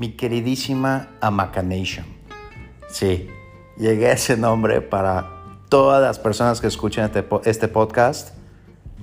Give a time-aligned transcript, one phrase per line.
[0.00, 2.06] mi queridísima Amacanation.
[2.88, 3.28] Sí,
[3.76, 5.28] llegué a ese nombre para
[5.68, 8.34] todas las personas que escuchen este, este podcast.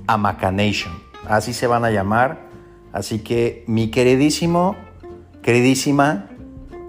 [0.07, 0.91] Amacanation.
[1.27, 2.47] Así se van a llamar.
[2.93, 4.75] Así que mi queridísimo,
[5.43, 6.29] queridísima,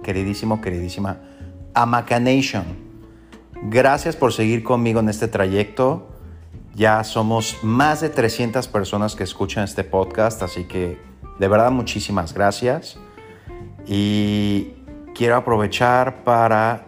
[0.02, 1.20] queridísimo, queridísima
[1.74, 2.64] Amacanation.
[3.64, 6.08] Gracias por seguir conmigo en este trayecto.
[6.74, 10.98] Ya somos más de 300 personas que escuchan este podcast, así que
[11.38, 12.98] de verdad muchísimas gracias.
[13.88, 14.74] Y
[15.14, 16.84] quiero aprovechar para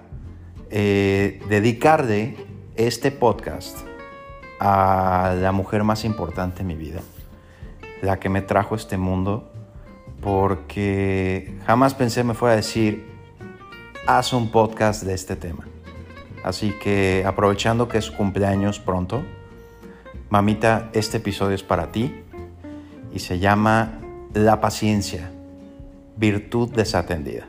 [0.68, 2.36] eh, dedicarle
[2.76, 3.78] este podcast
[4.60, 7.00] a la mujer más importante en mi vida,
[8.02, 9.50] la que me trajo este mundo,
[10.20, 13.10] porque jamás pensé me fuera a decir,
[14.06, 15.66] haz un podcast de este tema.
[16.44, 19.22] Así que aprovechando que es cumpleaños pronto,
[20.28, 22.14] mamita, este episodio es para ti
[23.10, 24.00] y se llama
[24.34, 25.30] La paciencia
[26.16, 27.46] virtud desatendida.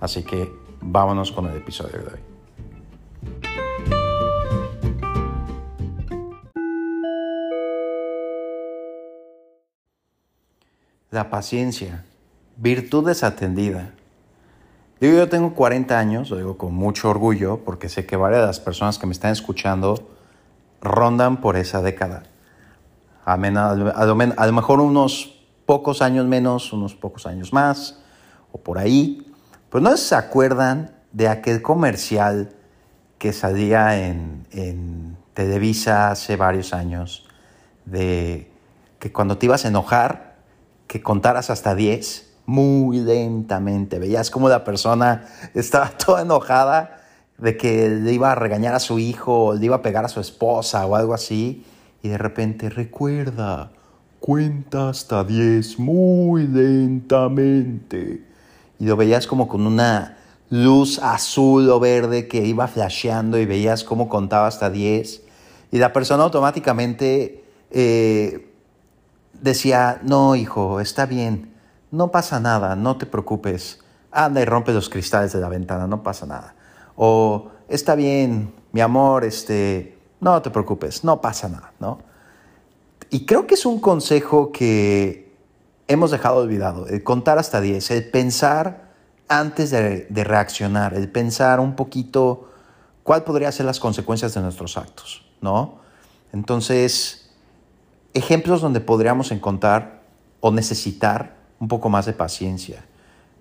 [0.00, 2.20] Así que vámonos con el episodio de hoy.
[11.10, 12.04] La paciencia,
[12.56, 13.92] virtud desatendida.
[15.00, 18.46] Digo, yo tengo 40 años, lo digo con mucho orgullo, porque sé que varias de
[18.46, 20.08] las personas que me están escuchando
[20.80, 22.24] rondan por esa década.
[23.24, 25.35] A, lo mejor unos
[25.66, 28.00] pocos años menos, unos pocos años más,
[28.52, 29.26] o por ahí.
[29.68, 32.54] Pues no se acuerdan de aquel comercial
[33.18, 37.26] que salía en, en Televisa hace varios años,
[37.84, 38.50] de
[38.98, 40.36] que cuando te ibas a enojar,
[40.86, 43.98] que contaras hasta 10 muy lentamente.
[43.98, 47.02] Veías como la persona estaba toda enojada
[47.38, 50.20] de que le iba a regañar a su hijo, le iba a pegar a su
[50.20, 51.64] esposa o algo así.
[52.02, 53.70] Y de repente recuerda,
[54.20, 58.24] Cuenta hasta 10 muy lentamente.
[58.78, 60.16] Y lo veías como con una
[60.50, 65.22] luz azul o verde que iba flasheando y veías cómo contaba hasta 10.
[65.72, 68.52] Y la persona automáticamente eh,
[69.32, 71.52] decía, no hijo, está bien,
[71.90, 73.80] no pasa nada, no te preocupes.
[74.10, 76.54] Anda y rompe los cristales de la ventana, no pasa nada.
[76.96, 81.98] O está bien, mi amor, este, no te preocupes, no pasa nada, ¿no?
[83.10, 85.32] Y creo que es un consejo que
[85.88, 88.92] hemos dejado olvidado, el contar hasta 10, el pensar
[89.28, 92.48] antes de, reaccionar, el pensar un poquito
[93.02, 95.78] cuál podrían ser las consecuencias de nuestros actos, ¿no?
[96.32, 97.30] Entonces,
[98.14, 100.02] ejemplos donde podríamos encontrar
[100.40, 102.84] o necesitar un poco más de paciencia.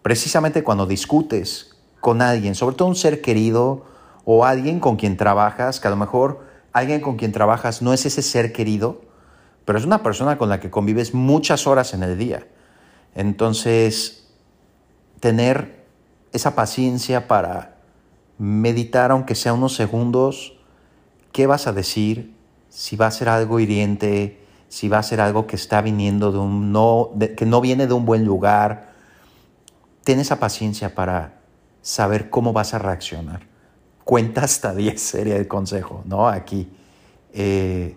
[0.02, 3.86] Precisamente cuando discutes con alguien, sobre todo un ser querido
[4.24, 8.06] o alguien con quien trabajas, que a lo mejor alguien con quien trabajas no es
[8.06, 9.02] ese ser querido,
[9.66, 12.48] pero es una persona con la que convives muchas horas en el día.
[13.16, 14.28] Entonces,
[15.20, 15.86] tener
[16.32, 17.78] esa paciencia para
[18.38, 20.54] meditar, aunque sea unos segundos,
[21.32, 22.36] qué vas a decir,
[22.70, 26.38] si va a ser algo hiriente, si va a ser algo que está viniendo de
[26.38, 28.94] un no, que no viene de un buen lugar.
[30.04, 31.40] Ten esa paciencia para
[31.82, 33.48] saber cómo vas a reaccionar.
[34.04, 36.28] Cuenta hasta 10 sería el consejo, ¿no?
[36.28, 36.70] Aquí,
[37.34, 37.96] eh,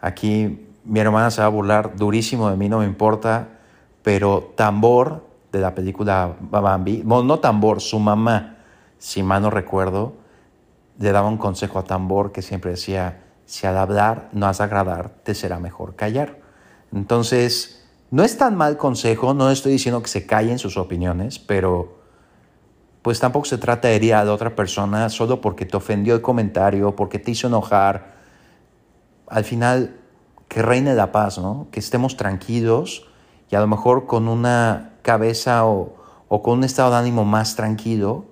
[0.00, 3.60] aquí mi hermana se va a burlar durísimo de mí, no me importa,
[4.02, 8.56] pero Tambor de la película Bambi, no, no Tambor, su mamá,
[8.98, 10.14] si mal no recuerdo,
[10.98, 15.10] le daba un consejo a Tambor que siempre decía, si al hablar no has agradar,
[15.22, 16.40] te será mejor callar.
[16.92, 22.00] Entonces, no es tan mal consejo, no estoy diciendo que se callen sus opiniones, pero
[23.02, 26.20] pues tampoco se trata de herir a la otra persona solo porque te ofendió el
[26.20, 28.18] comentario, porque te hizo enojar.
[29.28, 29.99] Al final,
[30.50, 31.68] que reine la paz, ¿no?
[31.70, 33.06] Que estemos tranquilos
[33.50, 35.94] y a lo mejor con una cabeza o,
[36.28, 38.24] con un estado de ánimo más tranquilo,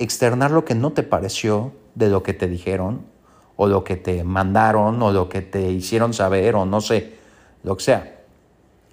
[0.00, 3.06] externar lo que no te pareció de lo que te dijeron
[3.54, 7.16] o lo que te mandaron o lo que te hicieron saber o no sé,
[7.62, 8.16] lo que sea.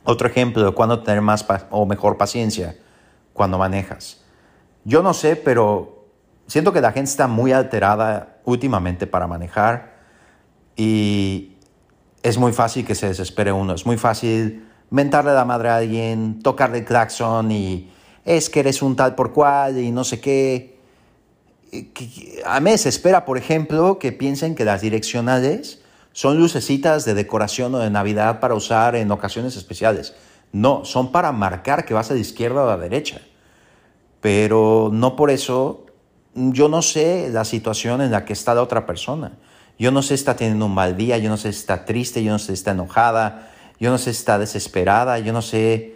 [0.04, 2.78] Otro ejemplo de cuándo tener más o mejor paciencia
[3.34, 4.24] cuando manejas.
[4.84, 6.06] Yo no sé, pero
[6.46, 9.98] siento que la gente está muy alterada últimamente para manejar
[10.75, 11.56] y,
[12.27, 16.41] es muy fácil que se desespere uno, es muy fácil mentarle la madre a alguien,
[16.41, 17.89] tocarle el y
[18.25, 20.77] es que eres un tal por cual y no sé qué.
[22.45, 25.81] A mí me desespera, por ejemplo, que piensen que las direccionales
[26.12, 30.13] son lucecitas de decoración o de Navidad para usar en ocasiones especiales.
[30.51, 33.21] No, son para marcar que vas a la izquierda o a la derecha.
[34.19, 35.85] Pero no por eso,
[36.35, 39.38] yo no sé la situación en la que está la otra persona.
[39.79, 42.24] Yo no sé si está teniendo un mal día, yo no sé si está triste,
[42.24, 45.95] yo no sé si está enojada, yo no sé si está desesperada, yo no sé,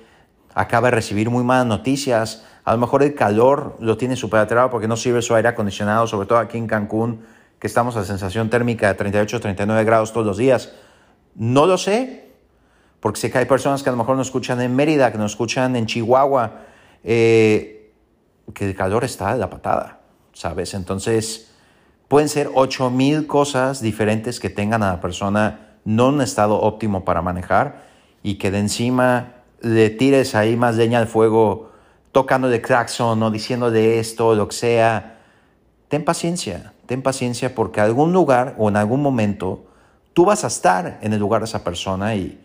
[0.54, 4.70] acaba de recibir muy malas noticias, A lo mejor el calor lo tiene súper alterado
[4.70, 7.26] porque no sirve su aire acondicionado, sobre todo aquí en Cancún,
[7.58, 10.72] que estamos a sensación térmica de 38, 39 grados todos los días.
[11.34, 12.32] No lo sé,
[13.00, 15.32] porque sé que hay personas que a lo mejor nos escuchan en Mérida, que nos
[15.32, 16.62] escuchan en Chihuahua,
[17.04, 17.92] eh,
[18.54, 20.02] que el calor está de la patada,
[20.34, 20.76] ¿sabes?
[20.76, 21.51] Entonces,
[22.12, 27.22] pueden ser 8000 cosas diferentes que tengan a la persona no en estado óptimo para
[27.22, 27.86] manejar
[28.22, 31.72] y que de encima le tires ahí más leña al fuego
[32.12, 35.22] tocando de claxon o diciendo de esto lo que sea.
[35.88, 39.68] Ten paciencia, ten paciencia porque algún lugar o en algún momento
[40.12, 42.38] tú vas a estar en el lugar de esa persona y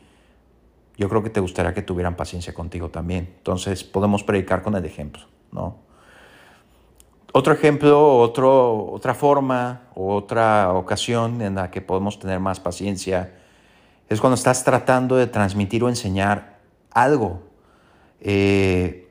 [0.96, 3.34] yo creo que te gustaría que tuvieran paciencia contigo también.
[3.38, 5.85] Entonces podemos predicar con el ejemplo, ¿no?
[7.32, 13.34] Otro ejemplo, otro, otra forma, otra ocasión en la que podemos tener más paciencia
[14.08, 17.43] es cuando estás tratando de transmitir o enseñar algo.
[18.20, 19.08] Eh,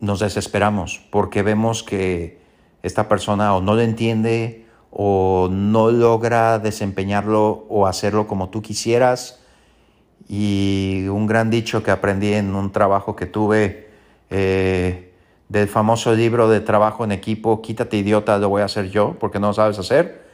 [0.00, 2.40] nos desesperamos porque vemos que
[2.82, 9.42] esta persona o no lo entiende o no logra desempeñarlo o hacerlo como tú quisieras.
[10.28, 13.90] Y un gran dicho que aprendí en un trabajo que tuve
[14.30, 15.05] eh,
[15.48, 19.38] del famoso libro de trabajo en equipo, quítate idiota, lo voy a hacer yo porque
[19.38, 20.26] no lo sabes hacer.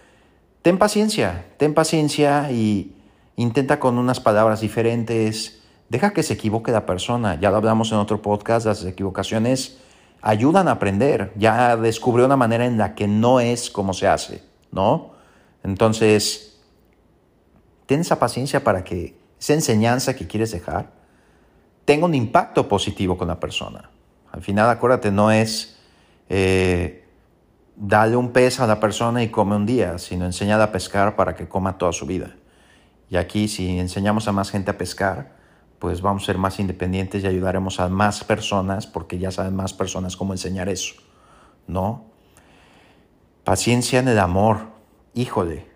[0.62, 2.94] Ten paciencia, ten paciencia y
[3.37, 5.61] intenta con unas palabras diferentes.
[5.88, 7.38] Deja que se equivoque la persona.
[7.41, 9.79] Ya lo hablamos en otro podcast, las equivocaciones
[10.23, 11.32] ayudan a aprender.
[11.37, 15.12] Ya descubrió una manera en la que no es como se hace, ¿no?
[15.62, 16.61] Entonces,
[17.87, 20.91] ten esa paciencia para que esa enseñanza que quieres dejar
[21.85, 23.91] tenga un impacto positivo con la persona.
[24.32, 25.79] Al final, acuérdate, no es
[26.31, 27.06] eh,
[27.76, 31.37] darle un pez a la persona y come un día, sino enseñar a pescar para
[31.37, 32.34] que coma toda su vida.
[33.11, 35.37] Y aquí, si enseñamos a más gente a pescar,
[35.79, 39.75] pues vamos a ser más independientes y ayudaremos a más personas porque ya saben más
[39.75, 40.94] personas cómo enseñar eso,
[41.67, 42.06] ¿no?
[43.44, 44.69] Paciencia en el amor,
[45.12, 45.67] híjole.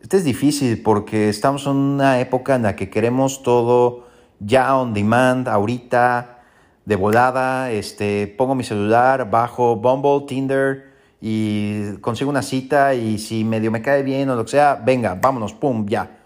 [0.00, 4.08] Este es difícil porque estamos en una época en la que queremos todo
[4.40, 6.41] ya on demand, ahorita,
[6.84, 13.44] de volada, este, pongo mi celular, bajo Bumble, Tinder y consigo una cita y si
[13.44, 16.18] medio me cae bien o lo que sea, venga, vámonos, pum, ya.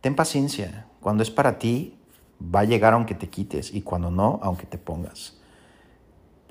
[0.00, 0.86] Ten paciencia.
[1.00, 1.96] Cuando es para ti,
[2.42, 5.38] va a llegar aunque te quites y cuando no, aunque te pongas.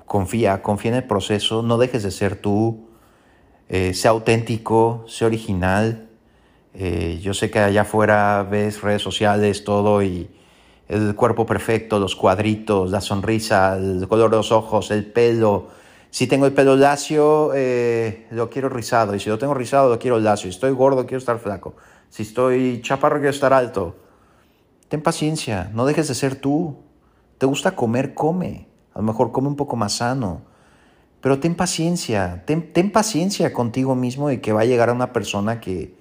[0.06, 2.88] Confía, confía en el proceso, no dejes de ser tú,
[3.68, 6.08] eh, sea auténtico, sea original.
[6.72, 10.30] Eh, yo sé que allá afuera ves redes sociales, todo y
[10.88, 15.68] el cuerpo perfecto, los cuadritos, la sonrisa, el color de los ojos, el pelo.
[16.10, 19.14] Si tengo el pelo lacio, eh, lo quiero rizado.
[19.14, 20.50] Y si lo tengo rizado, lo quiero lacio.
[20.50, 21.74] Si estoy gordo, quiero estar flaco.
[22.08, 23.96] Si estoy chaparro, quiero estar alto.
[24.88, 26.76] Ten paciencia, no dejes de ser tú.
[27.38, 28.68] Te gusta comer, come.
[28.94, 30.42] A lo mejor come un poco más sano.
[31.20, 35.12] Pero ten paciencia, ten, ten paciencia contigo mismo y que va a llegar a una
[35.12, 35.96] persona que,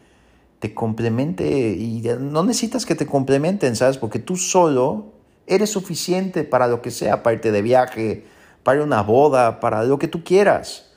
[0.59, 3.97] te complemente y no necesitas que te complementen, ¿sabes?
[3.97, 5.13] Porque tú solo
[5.47, 8.25] eres suficiente para lo que sea, para irte de viaje,
[8.63, 10.91] para una boda, para lo que tú quieras.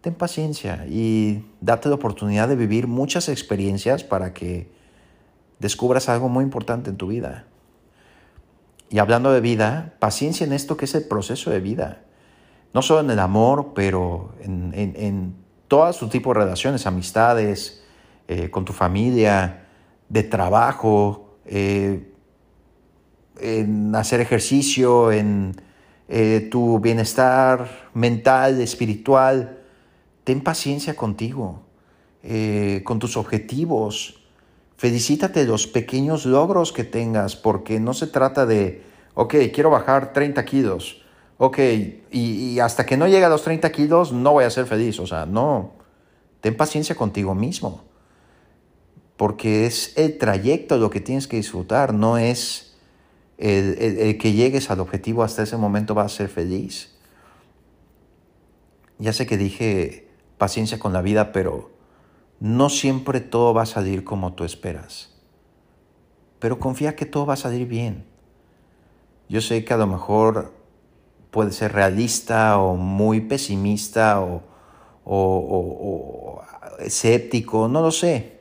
[0.00, 4.70] Ten paciencia y date la oportunidad de vivir muchas experiencias para que
[5.58, 7.46] descubras algo muy importante en tu vida.
[8.88, 12.02] Y hablando de vida, paciencia en esto que es el proceso de vida.
[12.72, 15.34] No solo en el amor, pero en, en, en
[15.68, 17.79] todo su tipo de relaciones, amistades,
[18.32, 19.66] eh, con tu familia,
[20.08, 22.12] de trabajo, eh,
[23.40, 25.56] en hacer ejercicio, en
[26.08, 29.58] eh, tu bienestar mental, espiritual.
[30.22, 31.62] Ten paciencia contigo,
[32.84, 34.22] con tus objetivos.
[34.76, 38.84] Felicítate los pequeños logros que tengas, porque no se trata de,
[39.14, 41.02] ok, quiero bajar 30 kilos,
[41.36, 41.58] ok,
[42.12, 45.00] y, y hasta que no llegue a los 30 kilos no voy a ser feliz.
[45.00, 45.72] O sea, no,
[46.40, 47.89] ten paciencia contigo mismo
[49.20, 52.74] porque es el trayecto lo que tienes que disfrutar, no es
[53.36, 56.96] el, que llegues al objetivo hasta ese momento vas a ser feliz.
[58.98, 60.08] Ya sé que dije
[60.38, 61.70] paciencia con la vida, pero
[62.38, 65.10] no siempre todo va a salir como tú esperas.
[66.38, 68.06] Pero confía que todo va a salir bien.
[69.28, 70.54] Yo sé que a lo mejor
[71.30, 74.44] puede ser realista o muy pesimista o,
[75.04, 76.42] o
[76.78, 78.39] escéptico, no lo sé.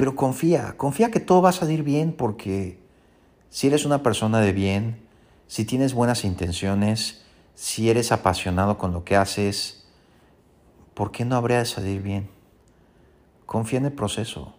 [0.00, 2.78] Pero confía, confía que todo va a salir bien porque
[3.50, 5.06] si eres una persona de bien,
[5.46, 7.20] si tienes buenas intenciones,
[7.54, 9.84] si eres apasionado con lo que haces,
[10.94, 12.30] ¿por qué no habría de salir bien?
[13.44, 14.54] Confía en el proceso.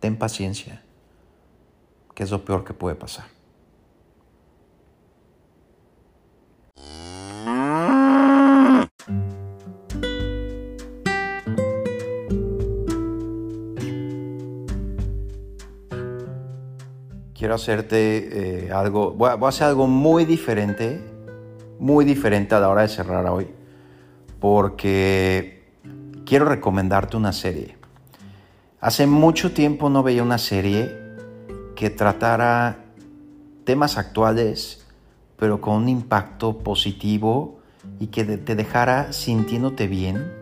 [0.00, 0.82] Ten paciencia,
[2.14, 3.33] que es lo peor que puede pasar.
[17.44, 20.98] Quiero hacerte eh, algo, voy a, hacer algo muy diferente,
[21.78, 23.48] muy diferente a la hora de cerrar hoy,
[24.40, 25.62] porque
[26.24, 27.76] quiero recomendarte una serie.
[28.80, 30.90] Hace mucho tiempo no veía una serie
[31.76, 32.78] que tratara
[33.64, 34.86] temas actuales,
[35.36, 37.58] pero con un impacto positivo
[38.00, 40.32] y que te dejara sintiéndote bien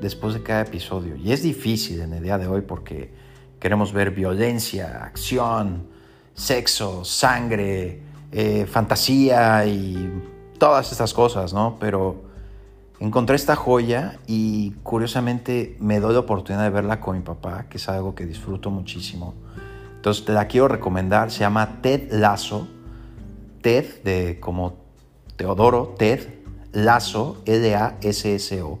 [0.00, 1.16] después de cada episodio.
[1.16, 3.12] Y es difícil en el día de hoy porque
[3.60, 5.99] queremos ver violencia, acción,
[6.34, 10.22] sexo, sangre, eh, fantasía y
[10.58, 11.76] todas estas cosas, ¿no?
[11.80, 12.22] Pero
[13.00, 17.78] encontré esta joya y curiosamente me doy la oportunidad de verla con mi papá, que
[17.78, 19.34] es algo que disfruto muchísimo.
[19.96, 22.68] Entonces te la quiero recomendar, se llama Ted Lasso,
[23.62, 24.76] Ted de como
[25.36, 26.20] Teodoro, Ted
[26.72, 28.78] Lasso, L-A-S-S-O.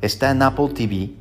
[0.00, 1.14] Está en Apple TV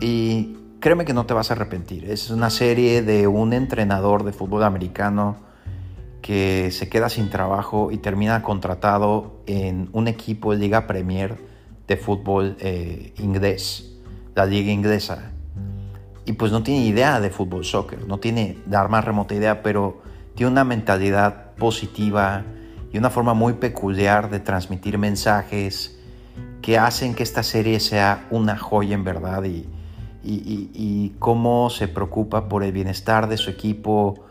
[0.00, 2.10] y créeme que no te vas a arrepentir.
[2.10, 5.36] Es una serie de un entrenador de fútbol americano
[6.22, 11.36] que se queda sin trabajo y termina contratado en un equipo de Liga Premier
[11.86, 13.92] de fútbol eh, inglés,
[14.34, 15.32] la liga inglesa.
[16.24, 20.00] Y pues no tiene idea de fútbol soccer, no tiene la más remota idea, pero
[20.34, 22.44] tiene una mentalidad positiva
[22.92, 25.98] y una forma muy peculiar de transmitir mensajes
[26.62, 29.66] que hacen que esta serie sea una joya en verdad y,
[30.22, 34.24] y, cómo se preocupa por el bienestar de su equipo.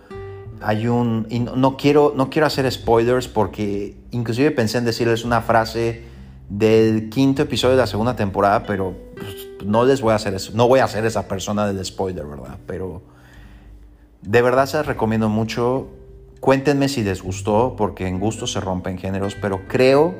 [0.61, 1.25] Hay un...
[1.29, 6.03] Y no, quiero, no quiero hacer spoilers porque inclusive pensé en decirles una frase
[6.49, 10.51] del quinto episodio de la segunda temporada, pero pues, no les voy a hacer eso.
[10.55, 12.57] No voy a hacer esa persona del spoiler, ¿verdad?
[12.65, 13.01] Pero
[14.21, 15.87] de verdad se las recomiendo mucho.
[16.39, 20.15] Cuéntenme si les gustó, porque en gusto se rompen géneros, pero creo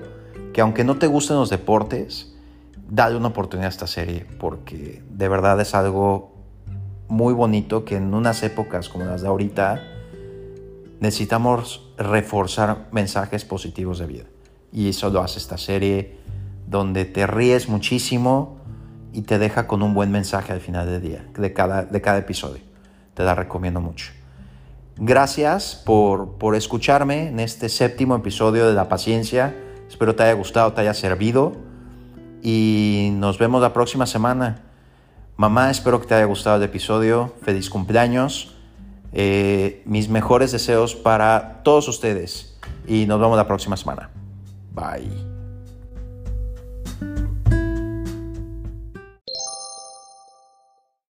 [0.54, 2.29] que aunque no te gusten los deportes,
[2.90, 6.34] dale una oportunidad a esta serie porque de verdad es algo
[7.08, 9.82] muy bonito que en unas épocas como las de ahorita
[11.00, 14.24] necesitamos reforzar mensajes positivos de vida.
[14.72, 16.18] Y eso lo hace esta serie
[16.68, 18.60] donde te ríes muchísimo
[19.12, 22.20] y te deja con un buen mensaje al final del día, de cada, de cada
[22.20, 22.62] episodio.
[23.16, 24.12] Te la recomiendo mucho.
[24.98, 29.56] Gracias por, por escucharme en este séptimo episodio de La Paciencia.
[29.88, 31.69] Espero te haya gustado, te haya servido
[32.44, 34.62] y nos vemos la próxima semana.
[35.38, 37.34] Mamá, espero que te haya gustado el episodio.
[37.44, 38.56] Feliz cumpleaños.
[39.14, 44.10] Eh, mis mejores deseos para todos ustedes y nos vemos la próxima semana.
[44.74, 45.29] Bye.